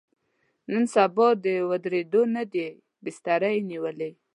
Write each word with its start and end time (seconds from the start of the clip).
نن 0.71 0.83
سبا 0.95 1.27
د 1.45 1.47
ودرېدو 1.69 2.21
نه 2.35 2.43
دی، 2.53 2.67
بستره 3.03 3.49
یې 3.55 3.61
نیولې. 3.69 4.11